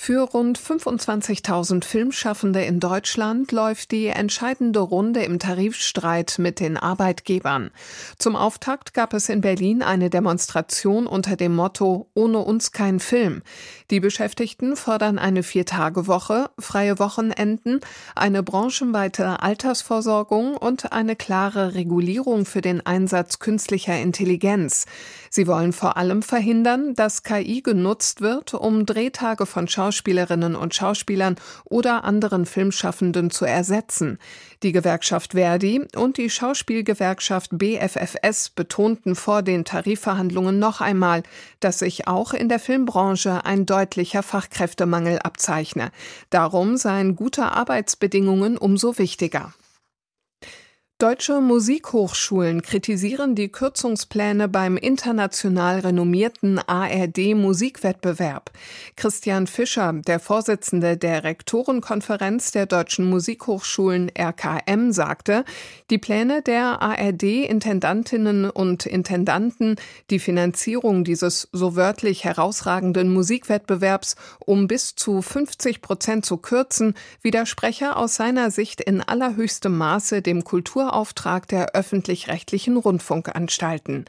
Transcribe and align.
für 0.00 0.20
rund 0.20 0.60
25.000 0.60 1.82
Filmschaffende 1.82 2.62
in 2.62 2.78
Deutschland 2.78 3.50
läuft 3.50 3.90
die 3.90 4.06
entscheidende 4.06 4.78
Runde 4.78 5.24
im 5.24 5.40
Tarifstreit 5.40 6.36
mit 6.38 6.60
den 6.60 6.76
Arbeitgebern. 6.76 7.72
Zum 8.16 8.36
Auftakt 8.36 8.94
gab 8.94 9.12
es 9.12 9.28
in 9.28 9.40
Berlin 9.40 9.82
eine 9.82 10.08
Demonstration 10.08 11.08
unter 11.08 11.34
dem 11.34 11.54
Motto 11.56 12.08
Ohne 12.14 12.38
uns 12.38 12.70
kein 12.70 13.00
Film. 13.00 13.42
Die 13.90 13.98
Beschäftigten 13.98 14.76
fordern 14.76 15.18
eine 15.18 15.42
Viertagewoche, 15.42 16.48
freie 16.60 17.00
Wochenenden, 17.00 17.80
eine 18.14 18.44
branchenweite 18.44 19.42
Altersversorgung 19.42 20.56
und 20.56 20.92
eine 20.92 21.16
klare 21.16 21.74
Regulierung 21.74 22.46
für 22.46 22.60
den 22.60 22.86
Einsatz 22.86 23.40
künstlicher 23.40 23.98
Intelligenz. 23.98 24.86
Sie 25.30 25.46
wollen 25.46 25.72
vor 25.72 25.96
allem 25.96 26.22
verhindern, 26.22 26.94
dass 26.94 27.22
KI 27.22 27.62
genutzt 27.62 28.20
wird, 28.20 28.54
um 28.54 28.86
Drehtage 28.86 29.46
von 29.46 29.68
Schauspielerinnen 29.68 30.56
und 30.56 30.74
Schauspielern 30.74 31.36
oder 31.64 32.04
anderen 32.04 32.46
Filmschaffenden 32.46 33.30
zu 33.30 33.44
ersetzen. 33.44 34.18
Die 34.62 34.72
Gewerkschaft 34.72 35.32
Verdi 35.32 35.82
und 35.94 36.16
die 36.16 36.30
Schauspielgewerkschaft 36.30 37.50
BFFS 37.52 38.50
betonten 38.50 39.14
vor 39.14 39.42
den 39.42 39.64
Tarifverhandlungen 39.64 40.58
noch 40.58 40.80
einmal, 40.80 41.22
dass 41.60 41.78
sich 41.78 42.08
auch 42.08 42.34
in 42.34 42.48
der 42.48 42.58
Filmbranche 42.58 43.44
ein 43.44 43.66
deutlicher 43.66 44.22
Fachkräftemangel 44.22 45.20
abzeichne. 45.20 45.90
Darum 46.30 46.76
seien 46.76 47.16
gute 47.16 47.52
Arbeitsbedingungen 47.52 48.58
umso 48.58 48.98
wichtiger. 48.98 49.52
Deutsche 51.00 51.40
Musikhochschulen 51.40 52.60
kritisieren 52.60 53.36
die 53.36 53.50
Kürzungspläne 53.50 54.48
beim 54.48 54.76
international 54.76 55.78
renommierten 55.78 56.58
ARD 56.58 57.36
Musikwettbewerb. 57.36 58.50
Christian 58.96 59.46
Fischer, 59.46 59.92
der 59.92 60.18
Vorsitzende 60.18 60.96
der 60.96 61.22
Rektorenkonferenz 61.22 62.50
der 62.50 62.66
Deutschen 62.66 63.08
Musikhochschulen 63.08 64.10
RKM, 64.18 64.90
sagte, 64.90 65.44
die 65.88 65.98
Pläne 65.98 66.42
der 66.42 66.82
ARD 66.82 67.22
Intendantinnen 67.22 68.50
und 68.50 68.84
Intendanten, 68.84 69.76
die 70.10 70.18
Finanzierung 70.18 71.04
dieses 71.04 71.48
so 71.52 71.76
wörtlich 71.76 72.24
herausragenden 72.24 73.12
Musikwettbewerbs 73.12 74.16
um 74.40 74.66
bis 74.66 74.96
zu 74.96 75.22
50 75.22 75.80
Prozent 75.80 76.26
zu 76.26 76.38
kürzen, 76.38 76.94
widerspreche 77.22 77.94
aus 77.94 78.16
seiner 78.16 78.50
Sicht 78.50 78.80
in 78.80 79.00
allerhöchstem 79.00 79.78
Maße 79.78 80.22
dem 80.22 80.42
Kultur 80.42 80.87
Kulturauftrag 80.88 81.46
der 81.48 81.74
öffentlich-rechtlichen 81.74 82.78
Rundfunkanstalten. 82.78 84.06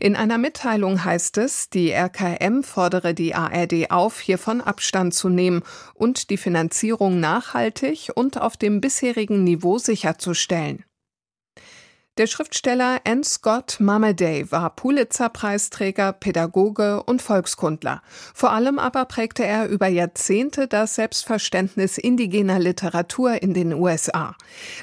In 0.00 0.16
einer 0.16 0.38
Mitteilung 0.38 1.04
heißt 1.04 1.36
es, 1.38 1.68
die 1.68 1.90
RKM 1.90 2.62
fordere 2.62 3.12
die 3.12 3.34
ARD 3.34 3.90
auf, 3.90 4.18
hiervon 4.18 4.62
Abstand 4.62 5.12
zu 5.12 5.28
nehmen 5.28 5.62
und 5.92 6.30
die 6.30 6.38
Finanzierung 6.38 7.20
nachhaltig 7.20 8.10
und 8.14 8.40
auf 8.40 8.56
dem 8.56 8.80
bisherigen 8.80 9.44
Niveau 9.44 9.76
sicherzustellen. 9.76 10.84
Der 12.18 12.26
Schriftsteller 12.26 13.00
N. 13.04 13.24
Scott 13.24 13.78
Mameday 13.80 14.52
war 14.52 14.76
Pulitzer-Preisträger, 14.76 16.12
Pädagoge 16.12 17.02
und 17.04 17.22
Volkskundler. 17.22 18.02
Vor 18.34 18.52
allem 18.52 18.78
aber 18.78 19.06
prägte 19.06 19.46
er 19.46 19.66
über 19.66 19.86
Jahrzehnte 19.86 20.68
das 20.68 20.96
Selbstverständnis 20.96 21.96
indigener 21.96 22.58
Literatur 22.58 23.42
in 23.42 23.54
den 23.54 23.72
USA. 23.72 24.36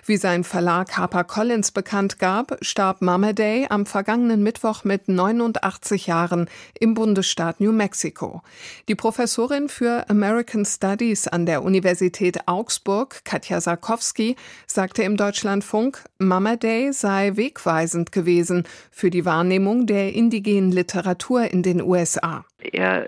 Wie 0.08 0.18
sein 0.18 0.44
Verlag 0.44 0.98
HarperCollins 0.98 1.70
bekannt 1.70 2.18
gab, 2.18 2.58
starb 2.62 3.04
Mameday 3.04 3.68
am 3.70 3.86
vergangenen 3.86 4.42
Mittwoch 4.42 4.84
mit 4.84 5.08
89 5.08 6.08
Jahren 6.08 6.50
im 6.80 6.96
Bundesstaat 6.96 7.60
New 7.60 7.72
Mexico. 7.72 8.42
Die 8.88 8.96
Professorin 8.96 9.70
für 9.70 10.10
American 10.10 10.66
Studies 10.66 11.28
an 11.28 11.46
der 11.46 11.62
Universität 11.62 12.48
Augsburg, 12.48 13.24
Katja 13.24 13.62
Sarkowski, 13.62 14.36
sagte 14.66 15.04
im 15.04 15.16
Deutschlandfunk, 15.16 16.09
Mameday 16.22 16.92
sei 16.92 17.10
sei 17.20 17.36
wegweisend 17.36 18.12
gewesen 18.12 18.64
für 18.92 19.10
die 19.10 19.26
Wahrnehmung 19.26 19.86
der 19.86 20.14
indigenen 20.14 20.72
Literatur 20.72 21.52
in 21.52 21.64
den 21.64 21.82
USA. 21.82 22.46
Er 22.72 23.08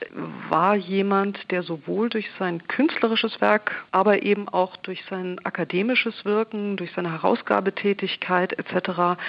war 0.50 0.76
jemand, 0.76 1.40
der 1.52 1.64
sowohl 1.64 2.10
durch 2.10 2.28
sein 2.40 2.68
künstlerisches 2.68 3.40
Werk, 3.40 3.72
aber 3.92 4.24
eben 4.24 4.48
auch 4.50 4.76
durch 4.78 5.04
sein 5.10 5.40
akademisches 5.44 6.26
Wirken, 6.26 6.78
durch 6.78 6.92
seine 6.96 7.12
Herausgabetätigkeit 7.12 8.58
etc. 8.58 9.22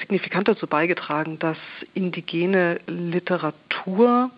signifikant 0.00 0.48
dazu 0.48 0.66
beigetragen, 0.66 1.38
dass 1.38 1.58
indigene 1.92 2.80
Literatur 2.86 4.30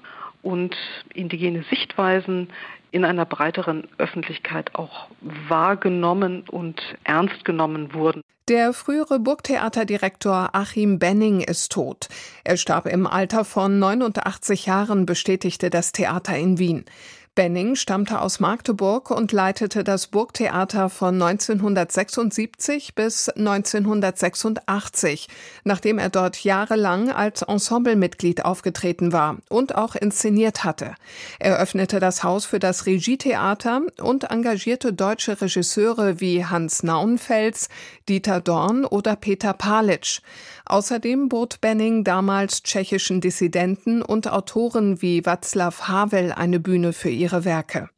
und 0.46 0.76
indigene 1.12 1.64
Sichtweisen 1.68 2.48
in 2.92 3.04
einer 3.04 3.26
breiteren 3.26 3.88
Öffentlichkeit 3.98 4.74
auch 4.76 5.08
wahrgenommen 5.20 6.44
und 6.48 6.80
ernst 7.02 7.44
genommen 7.44 7.92
wurden. 7.92 8.22
Der 8.48 8.72
frühere 8.72 9.18
Burgtheaterdirektor 9.18 10.50
Achim 10.52 11.00
Benning 11.00 11.40
ist 11.40 11.72
tot. 11.72 12.06
Er 12.44 12.56
starb 12.56 12.86
im 12.86 13.08
Alter 13.08 13.44
von 13.44 13.80
89 13.80 14.66
Jahren, 14.66 15.04
bestätigte 15.04 15.68
das 15.68 15.90
Theater 15.90 16.38
in 16.38 16.60
Wien. 16.60 16.84
Benning 17.36 17.76
stammte 17.76 18.22
aus 18.22 18.40
Magdeburg 18.40 19.10
und 19.10 19.30
leitete 19.30 19.84
das 19.84 20.06
Burgtheater 20.06 20.88
von 20.88 21.22
1976 21.22 22.94
bis 22.94 23.28
1986, 23.28 25.28
nachdem 25.62 25.98
er 25.98 26.08
dort 26.08 26.42
jahrelang 26.42 27.10
als 27.10 27.42
Ensemblemitglied 27.42 28.46
aufgetreten 28.46 29.12
war 29.12 29.36
und 29.50 29.74
auch 29.74 29.96
inszeniert 29.96 30.64
hatte. 30.64 30.94
Er 31.38 31.58
öffnete 31.58 32.00
das 32.00 32.24
Haus 32.24 32.46
für 32.46 32.58
das 32.58 32.86
Regietheater 32.86 33.82
und 34.00 34.24
engagierte 34.24 34.94
deutsche 34.94 35.38
Regisseure 35.38 36.20
wie 36.20 36.46
Hans 36.46 36.82
Nauenfels, 36.82 37.68
Dieter 38.08 38.40
Dorn 38.40 38.86
oder 38.86 39.14
Peter 39.14 39.52
Palitsch. 39.52 40.22
Außerdem 40.68 41.28
bot 41.28 41.60
Benning 41.60 42.02
damals 42.02 42.62
tschechischen 42.64 43.20
Dissidenten 43.20 44.02
und 44.02 44.30
Autoren 44.30 45.00
wie 45.00 45.20
Václav 45.20 45.88
Havel 45.88 46.32
eine 46.32 46.58
Bühne 46.58 46.92
für 46.92 47.08
ihre 47.10 47.44
Werke. 47.44 47.88